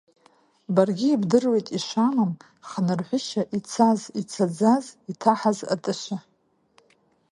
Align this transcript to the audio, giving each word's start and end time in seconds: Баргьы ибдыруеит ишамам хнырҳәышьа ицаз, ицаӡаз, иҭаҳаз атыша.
Баргьы 0.75 1.07
ибдыруеит 1.11 1.67
ишамам 1.77 2.31
хнырҳәышьа 2.69 3.41
ицаз, 3.57 3.99
ицаӡаз, 4.21 4.85
иҭаҳаз 5.11 5.59
атыша. 5.73 6.17